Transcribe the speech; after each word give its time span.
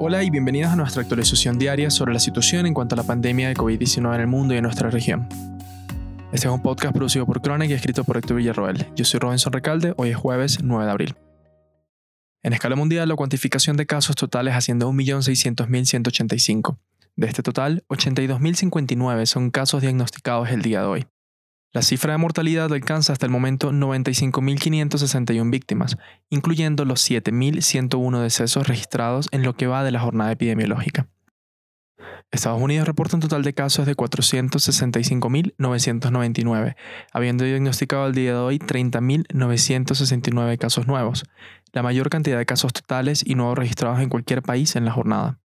Hola 0.00 0.24
y 0.24 0.30
bienvenidos 0.30 0.72
a 0.72 0.76
nuestra 0.76 1.02
actualización 1.02 1.56
diaria 1.56 1.88
sobre 1.88 2.12
la 2.12 2.18
situación 2.18 2.66
en 2.66 2.74
cuanto 2.74 2.96
a 2.96 2.98
la 2.98 3.04
pandemia 3.04 3.46
de 3.48 3.54
COVID-19 3.54 4.12
en 4.16 4.20
el 4.20 4.26
mundo 4.26 4.52
y 4.52 4.56
en 4.56 4.64
nuestra 4.64 4.90
región. 4.90 5.28
Este 6.32 6.48
es 6.48 6.52
un 6.52 6.60
podcast 6.60 6.92
producido 6.92 7.24
por 7.26 7.40
Chronic 7.40 7.70
y 7.70 7.74
escrito 7.74 8.02
por 8.02 8.16
Héctor 8.16 8.38
Villarroel. 8.38 8.88
Yo 8.96 9.04
soy 9.04 9.20
Robinson 9.20 9.52
Recalde, 9.52 9.94
hoy 9.96 10.10
es 10.10 10.16
jueves 10.16 10.58
9 10.64 10.84
de 10.84 10.90
abril. 10.90 11.14
En 12.42 12.52
escala 12.52 12.74
mundial, 12.74 13.08
la 13.08 13.14
cuantificación 13.14 13.76
de 13.76 13.86
casos 13.86 14.16
totales 14.16 14.54
asciende 14.54 14.84
a 14.84 14.88
1.600.185. 14.88 16.76
De 17.14 17.28
este 17.28 17.44
total, 17.44 17.84
82.059 17.88 19.26
son 19.26 19.50
casos 19.52 19.80
diagnosticados 19.80 20.50
el 20.50 20.62
día 20.62 20.80
de 20.80 20.86
hoy. 20.86 21.06
La 21.74 21.82
cifra 21.82 22.12
de 22.12 22.18
mortalidad 22.18 22.72
alcanza 22.72 23.12
hasta 23.12 23.26
el 23.26 23.32
momento 23.32 23.72
95.561 23.72 25.50
víctimas, 25.50 25.96
incluyendo 26.30 26.84
los 26.84 27.10
7.101 27.10 28.22
decesos 28.22 28.68
registrados 28.68 29.26
en 29.32 29.42
lo 29.42 29.56
que 29.56 29.66
va 29.66 29.82
de 29.82 29.90
la 29.90 29.98
jornada 29.98 30.30
epidemiológica. 30.30 31.08
Estados 32.30 32.62
Unidos 32.62 32.86
reporta 32.86 33.16
un 33.16 33.22
total 33.22 33.42
de 33.42 33.54
casos 33.54 33.86
de 33.86 33.96
465.999, 33.96 36.76
habiendo 37.12 37.44
diagnosticado 37.44 38.04
al 38.04 38.14
día 38.14 38.34
de 38.34 38.38
hoy 38.38 38.60
30.969 38.60 40.56
casos 40.58 40.86
nuevos, 40.86 41.24
la 41.72 41.82
mayor 41.82 42.08
cantidad 42.08 42.38
de 42.38 42.46
casos 42.46 42.72
totales 42.72 43.24
y 43.26 43.34
nuevos 43.34 43.58
registrados 43.58 43.98
en 43.98 44.10
cualquier 44.10 44.42
país 44.42 44.76
en 44.76 44.84
la 44.84 44.92
jornada. 44.92 45.40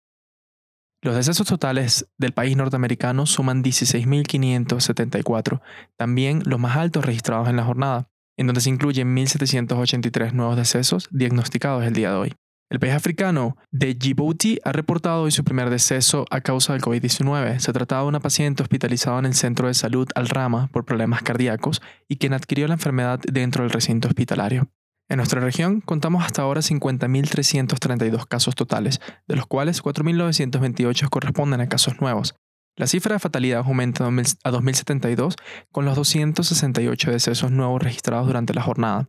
Los 1.05 1.15
decesos 1.17 1.47
totales 1.47 2.09
del 2.17 2.33
país 2.33 2.57
norteamericano 2.57 3.27
suman 3.27 3.63
16.574, 3.63 5.61
también 5.99 6.43
los 6.47 6.59
más 6.59 6.79
altos 6.79 7.05
registrados 7.05 7.47
en 7.51 7.57
la 7.57 7.65
jornada, 7.65 8.09
en 8.39 8.47
donde 8.47 8.63
se 8.63 8.71
incluyen 8.71 9.15
1.783 9.15 10.33
nuevos 10.33 10.57
decesos 10.57 11.07
diagnosticados 11.11 11.85
el 11.85 11.93
día 11.93 12.09
de 12.09 12.17
hoy. 12.17 12.33
El 12.71 12.81
país 12.81 12.95
africano 12.95 13.59
de 13.71 13.93
Djibouti 13.93 14.61
ha 14.65 14.73
reportado 14.73 15.25
hoy 15.25 15.31
su 15.31 15.45
primer 15.45 15.69
deceso 15.69 16.25
a 16.31 16.41
causa 16.41 16.73
del 16.73 16.81
COVID-19. 16.81 17.59
Se 17.59 17.75
trataba 17.75 18.01
de 18.01 18.09
una 18.09 18.21
paciente 18.21 18.63
hospitalizada 18.63 19.19
en 19.19 19.27
el 19.27 19.35
centro 19.35 19.69
de 19.69 19.75
salud 19.75 20.09
Al 20.15 20.31
Rama 20.31 20.71
por 20.73 20.87
problemas 20.87 21.23
cardíacos 21.23 21.83
y 22.09 22.17
quien 22.17 22.33
adquirió 22.33 22.67
la 22.67 22.75
enfermedad 22.75 23.21
dentro 23.31 23.63
del 23.63 23.73
recinto 23.73 24.09
hospitalario. 24.09 24.71
En 25.11 25.19
nuestra 25.19 25.41
región 25.41 25.81
contamos 25.83 26.25
hasta 26.25 26.43
ahora 26.43 26.63
50.332 26.63 28.27
casos 28.27 28.55
totales, 28.55 29.01
de 29.29 29.37
los 29.37 29.47
cuales 29.47 29.83
4.928 29.83 31.11
corresponden 31.11 31.61
a 31.61 31.69
casos 31.69 32.01
nuevos. 32.01 32.35
La 32.77 32.87
cifra 32.87 33.15
de 33.15 33.21
fatalidad 33.21 33.63
aumenta 33.65 34.07
a 34.07 34.09
2.072 34.09 35.37
con 35.71 35.85
los 35.85 35.95
268 35.95 37.11
decesos 37.11 37.51
nuevos 37.51 37.83
registrados 37.83 38.27
durante 38.27 38.55
la 38.55 38.63
jornada. 38.63 39.09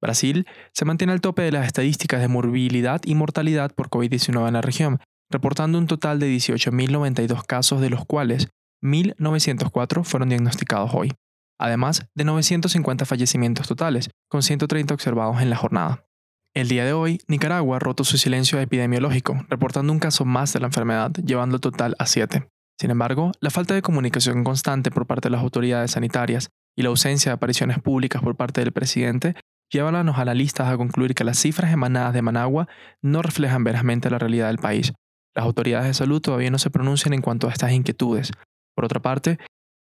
Brasil 0.00 0.46
se 0.72 0.84
mantiene 0.84 1.14
al 1.14 1.22
tope 1.22 1.42
de 1.42 1.52
las 1.52 1.66
estadísticas 1.66 2.20
de 2.20 2.28
morbilidad 2.28 3.00
y 3.04 3.14
mortalidad 3.14 3.74
por 3.74 3.88
COVID-19 3.88 4.46
en 4.46 4.52
la 4.52 4.60
región, 4.60 5.00
reportando 5.30 5.78
un 5.78 5.86
total 5.86 6.20
de 6.20 6.28
18.092 6.36 7.44
casos, 7.46 7.80
de 7.80 7.90
los 7.90 8.04
cuales 8.04 8.48
1.904 8.82 10.04
fueron 10.04 10.28
diagnosticados 10.28 10.90
hoy 10.92 11.10
además 11.58 12.06
de 12.14 12.24
950 12.24 13.04
fallecimientos 13.04 13.68
totales, 13.68 14.10
con 14.28 14.42
130 14.42 14.94
observados 14.94 15.40
en 15.40 15.50
la 15.50 15.56
jornada. 15.56 16.06
El 16.54 16.68
día 16.68 16.84
de 16.84 16.92
hoy, 16.92 17.20
Nicaragua 17.26 17.76
ha 17.76 17.80
roto 17.80 18.04
su 18.04 18.16
silencio 18.16 18.60
epidemiológico, 18.60 19.44
reportando 19.48 19.92
un 19.92 19.98
caso 19.98 20.24
más 20.24 20.52
de 20.52 20.60
la 20.60 20.66
enfermedad, 20.66 21.10
llevando 21.12 21.56
el 21.56 21.60
total 21.60 21.96
a 21.98 22.06
7. 22.06 22.48
Sin 22.78 22.90
embargo, 22.90 23.32
la 23.40 23.50
falta 23.50 23.74
de 23.74 23.82
comunicación 23.82 24.44
constante 24.44 24.90
por 24.90 25.06
parte 25.06 25.26
de 25.26 25.32
las 25.32 25.42
autoridades 25.42 25.92
sanitarias 25.92 26.50
y 26.76 26.82
la 26.82 26.90
ausencia 26.90 27.30
de 27.30 27.34
apariciones 27.34 27.80
públicas 27.80 28.22
por 28.22 28.36
parte 28.36 28.60
del 28.60 28.72
presidente 28.72 29.34
llevan 29.70 29.94
a 29.94 30.04
los 30.04 30.18
analistas 30.18 30.68
a 30.68 30.76
concluir 30.76 31.14
que 31.14 31.24
las 31.24 31.38
cifras 31.38 31.72
emanadas 31.72 32.14
de 32.14 32.22
Managua 32.22 32.68
no 33.02 33.22
reflejan 33.22 33.64
verazmente 33.64 34.10
la 34.10 34.18
realidad 34.18 34.48
del 34.48 34.58
país. 34.58 34.92
Las 35.34 35.44
autoridades 35.44 35.86
de 35.88 35.94
salud 35.94 36.20
todavía 36.20 36.50
no 36.50 36.58
se 36.58 36.70
pronuncian 36.70 37.12
en 37.12 37.22
cuanto 37.22 37.48
a 37.48 37.52
estas 37.52 37.72
inquietudes. 37.72 38.30
Por 38.76 38.84
otra 38.84 39.00
parte, 39.00 39.38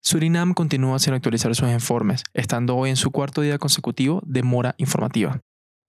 Surinam 0.07 0.55
continúa 0.55 1.01
sin 1.01 1.15
actualizar 1.15 1.53
sus 1.57 1.69
informes, 1.69 2.23
estando 2.33 2.77
hoy 2.77 2.91
en 2.91 2.97
su 2.97 3.11
cuarto 3.11 3.41
día 3.41 3.59
consecutivo 3.59 4.23
de 4.25 4.45
mora 4.45 4.77
informativa. 4.79 5.41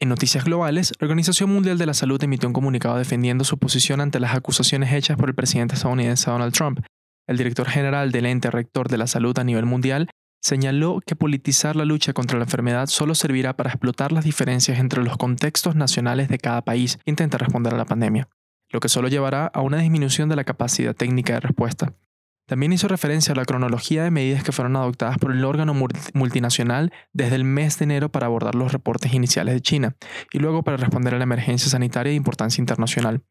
En 0.02 0.10
noticias 0.10 0.44
globales, 0.44 0.92
la 1.00 1.06
Organización 1.06 1.52
Mundial 1.52 1.78
de 1.78 1.86
la 1.86 1.94
Salud 1.94 2.24
emitió 2.24 2.50
un 2.50 2.54
comunicado 2.54 2.98
defendiendo 2.98 3.44
su 3.44 3.60
posición 3.60 4.02
ante 4.02 4.20
las 4.20 4.34
acusaciones 4.34 4.92
hechas 4.92 5.18
por 5.18 5.30
el 5.30 5.36
presidente 5.36 5.76
estadounidense 5.76 6.32
Donald 6.32 6.52
Trump. 6.52 6.80
El 7.28 7.38
director 7.38 7.70
general 7.70 8.12
del 8.12 8.26
ente 8.26 8.50
rector 8.50 8.90
de 8.90 8.98
la 8.98 9.06
salud 9.06 9.38
a 9.38 9.44
nivel 9.44 9.68
mundial 9.68 10.10
señaló 10.42 11.00
que 11.06 11.16
politizar 11.16 11.76
la 11.76 11.86
lucha 11.86 12.14
contra 12.14 12.40
la 12.40 12.46
enfermedad 12.46 12.88
solo 12.88 13.14
servirá 13.14 13.56
para 13.56 13.70
explotar 13.70 14.12
las 14.12 14.26
diferencias 14.26 14.80
entre 14.80 15.04
los 15.04 15.18
contextos 15.18 15.76
nacionales 15.76 16.28
de 16.28 16.40
cada 16.40 16.64
país 16.64 16.98
que 16.98 17.12
intenta 17.12 17.38
responder 17.38 17.76
a 17.76 17.78
la 17.78 17.86
pandemia, 17.86 18.28
lo 18.72 18.80
que 18.80 18.90
solo 18.90 19.10
llevará 19.10 19.46
a 19.46 19.62
una 19.62 19.78
disminución 19.78 20.28
de 20.28 20.38
la 20.38 20.44
capacidad 20.44 20.96
técnica 20.96 21.34
de 21.34 21.42
respuesta. 21.42 21.94
También 22.48 22.72
hizo 22.72 22.88
referencia 22.88 23.34
a 23.34 23.36
la 23.36 23.44
cronología 23.44 24.06
de 24.06 24.12
medidas 24.12 24.42
que 24.42 24.54
fueron 24.54 24.78
adoptadas 24.78 25.18
por 25.18 25.34
el 25.34 25.44
órgano 25.44 25.74
multinacional 26.14 26.94
desde 27.12 27.36
el 27.36 27.44
mes 27.44 27.78
de 27.78 27.84
enero 27.84 28.10
para 28.10 28.28
abordar 28.28 28.56
los 28.56 28.72
reportes 28.72 29.14
iniciales 29.14 29.54
de 29.54 29.62
China 29.62 29.96
y 30.32 30.40
luego 30.40 30.64
para 30.64 30.78
responder 30.78 31.14
a 31.14 31.18
la 31.18 31.26
emergencia 31.26 31.70
sanitaria 31.70 32.12
de 32.12 32.16
importancia 32.16 32.62
internacional. 32.62 33.22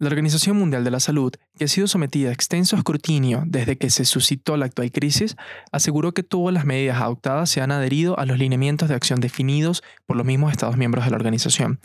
La 0.00 0.06
Organización 0.06 0.56
Mundial 0.56 0.84
de 0.84 0.92
la 0.92 1.00
Salud, 1.00 1.32
que 1.58 1.64
ha 1.64 1.68
sido 1.68 1.88
sometida 1.88 2.28
a 2.28 2.32
extenso 2.32 2.76
escrutinio 2.76 3.42
desde 3.44 3.78
que 3.78 3.90
se 3.90 4.04
suscitó 4.04 4.56
la 4.56 4.66
actual 4.66 4.92
crisis, 4.92 5.34
aseguró 5.72 6.14
que 6.14 6.22
todas 6.22 6.54
las 6.54 6.64
medidas 6.64 7.00
adoptadas 7.00 7.50
se 7.50 7.62
han 7.62 7.72
adherido 7.72 8.16
a 8.16 8.24
los 8.24 8.38
lineamientos 8.38 8.88
de 8.88 8.94
acción 8.94 9.18
definidos 9.18 9.82
por 10.06 10.16
los 10.16 10.24
mismos 10.24 10.52
Estados 10.52 10.76
miembros 10.76 11.04
de 11.04 11.10
la 11.10 11.16
organización, 11.16 11.80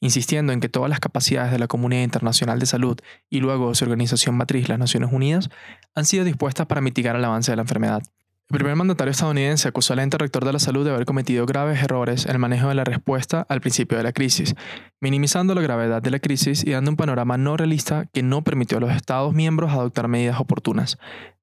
insistiendo 0.00 0.54
en 0.54 0.60
que 0.60 0.70
todas 0.70 0.88
las 0.88 0.98
capacidades 0.98 1.52
de 1.52 1.58
la 1.58 1.66
Comunidad 1.66 2.04
Internacional 2.04 2.58
de 2.58 2.64
Salud 2.64 2.98
y 3.28 3.40
luego 3.40 3.68
de 3.68 3.74
su 3.74 3.84
organización 3.84 4.34
matriz, 4.34 4.66
las 4.70 4.78
Naciones 4.78 5.12
Unidas, 5.12 5.50
han 5.94 6.06
sido 6.06 6.24
dispuestas 6.24 6.66
para 6.68 6.80
mitigar 6.80 7.16
el 7.16 7.24
avance 7.26 7.52
de 7.52 7.56
la 7.56 7.62
enfermedad. 7.62 8.02
El 8.50 8.56
primer 8.56 8.76
mandatario 8.76 9.10
estadounidense 9.10 9.68
acusó 9.68 9.92
al 9.92 9.98
ente 9.98 10.16
rector 10.16 10.42
de 10.46 10.54
la 10.54 10.58
salud 10.58 10.82
de 10.82 10.90
haber 10.90 11.04
cometido 11.04 11.44
graves 11.44 11.82
errores 11.82 12.24
en 12.24 12.32
el 12.32 12.38
manejo 12.38 12.68
de 12.68 12.74
la 12.76 12.84
respuesta 12.84 13.44
al 13.46 13.60
principio 13.60 13.98
de 13.98 14.04
la 14.04 14.12
crisis, 14.12 14.54
minimizando 15.00 15.54
la 15.54 15.60
gravedad 15.60 16.00
de 16.00 16.10
la 16.10 16.18
crisis 16.18 16.64
y 16.64 16.70
dando 16.70 16.90
un 16.90 16.96
panorama 16.96 17.36
no 17.36 17.58
realista 17.58 18.06
que 18.06 18.22
no 18.22 18.44
permitió 18.44 18.78
a 18.78 18.80
los 18.80 18.92
Estados 18.92 19.34
miembros 19.34 19.72
adoptar 19.72 20.08
medidas 20.08 20.40
oportunas. 20.40 20.96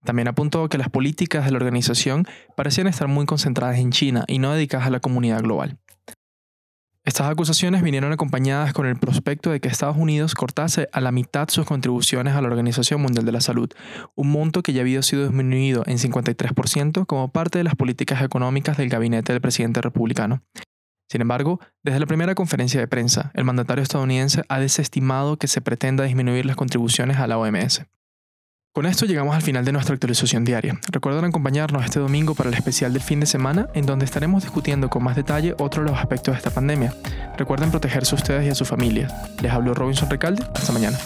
También 0.03 0.27
apuntó 0.27 0.67
que 0.67 0.79
las 0.79 0.89
políticas 0.89 1.45
de 1.45 1.51
la 1.51 1.57
organización 1.57 2.25
parecían 2.57 2.87
estar 2.87 3.07
muy 3.07 3.27
concentradas 3.27 3.77
en 3.77 3.91
China 3.91 4.23
y 4.27 4.39
no 4.39 4.53
dedicadas 4.53 4.87
a 4.87 4.91
la 4.91 4.99
comunidad 4.99 5.43
global. 5.43 5.77
Estas 7.05 7.29
acusaciones 7.29 7.83
vinieron 7.83 8.11
acompañadas 8.11 8.73
con 8.73 8.87
el 8.87 8.95
prospecto 8.95 9.51
de 9.51 9.59
que 9.59 9.67
Estados 9.67 9.95
Unidos 9.95 10.33
cortase 10.33 10.89
a 10.91 11.01
la 11.01 11.11
mitad 11.11 11.47
sus 11.49 11.63
contribuciones 11.63 12.33
a 12.33 12.41
la 12.41 12.47
Organización 12.47 12.99
Mundial 12.99 13.25
de 13.25 13.31
la 13.31 13.41
Salud, 13.41 13.69
un 14.15 14.31
monto 14.31 14.63
que 14.63 14.73
ya 14.73 14.81
había 14.81 15.03
sido 15.03 15.21
disminuido 15.21 15.83
en 15.85 15.99
53% 15.99 17.05
como 17.05 17.31
parte 17.31 17.59
de 17.59 17.63
las 17.63 17.75
políticas 17.75 18.23
económicas 18.23 18.77
del 18.77 18.89
gabinete 18.89 19.33
del 19.33 19.41
presidente 19.41 19.81
republicano. 19.81 20.41
Sin 21.07 21.21
embargo, 21.21 21.59
desde 21.83 21.99
la 21.99 22.07
primera 22.07 22.33
conferencia 22.33 22.79
de 22.79 22.87
prensa, 22.87 23.29
el 23.35 23.43
mandatario 23.43 23.83
estadounidense 23.83 24.41
ha 24.49 24.59
desestimado 24.59 25.37
que 25.37 25.47
se 25.47 25.61
pretenda 25.61 26.05
disminuir 26.05 26.47
las 26.47 26.55
contribuciones 26.55 27.17
a 27.17 27.27
la 27.27 27.37
OMS. 27.37 27.85
Con 28.75 28.85
esto 28.85 29.05
llegamos 29.05 29.33
al 29.33 29.41
final 29.41 29.63
de 29.63 29.71
nuestra 29.71 29.93
actualización 29.93 30.43
diaria. 30.43 30.77
Recuerden 30.91 31.23
acompañarnos 31.23 31.85
este 31.85 32.01
domingo 32.01 32.35
para 32.35 32.49
el 32.49 32.55
especial 32.55 32.91
del 32.91 33.01
fin 33.01 33.21
de 33.21 33.25
semana, 33.25 33.69
en 33.73 33.85
donde 33.85 34.03
estaremos 34.03 34.43
discutiendo 34.43 34.89
con 34.89 35.01
más 35.01 35.15
detalle 35.15 35.55
otros 35.57 35.85
de 35.85 35.91
los 35.91 35.97
aspectos 35.97 36.33
de 36.33 36.39
esta 36.39 36.49
pandemia. 36.49 36.93
Recuerden 37.37 37.71
protegerse 37.71 38.15
ustedes 38.15 38.45
y 38.45 38.49
a 38.49 38.55
su 38.55 38.65
familia. 38.65 39.07
Les 39.41 39.53
habló 39.53 39.73
Robinson 39.73 40.09
Recalde. 40.09 40.43
Hasta 40.53 40.73
mañana. 40.73 40.97